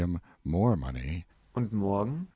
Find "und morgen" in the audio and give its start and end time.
1.53-2.21